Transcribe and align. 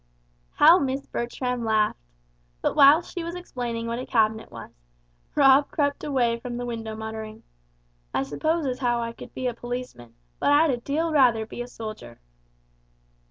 How 0.53 0.79
Miss 0.79 1.05
Bertram 1.05 1.63
laughed! 1.63 1.99
But 2.63 2.75
whilst 2.75 3.13
she 3.13 3.23
was 3.23 3.35
explaining 3.35 3.85
what 3.85 3.99
a 3.99 4.05
cabinet 4.07 4.49
was, 4.51 4.71
Rob 5.35 5.69
crept 5.69 6.03
away 6.03 6.39
from 6.39 6.57
the 6.57 6.65
window 6.65 6.95
muttering, 6.95 7.43
"I 8.11 8.23
suppose 8.23 8.65
as 8.65 8.79
how 8.79 8.99
I 8.99 9.13
could 9.13 9.31
be 9.35 9.45
a 9.45 9.53
policeman, 9.53 10.15
but 10.39 10.49
I'd 10.51 10.71
a 10.71 10.77
deal 10.77 11.11
rather 11.11 11.45
be 11.45 11.61
a 11.61 11.67
soldier!" 11.67 12.19